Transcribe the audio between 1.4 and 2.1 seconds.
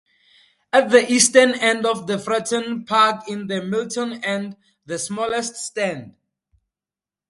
end of